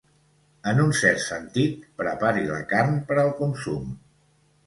En 0.69 0.79
un 0.83 0.93
cert 0.99 1.19
sentit, 1.25 1.83
prepari 2.01 2.45
la 2.53 2.61
carn 2.73 2.97
per 3.11 3.21
al 3.25 3.29
consum. 3.43 3.93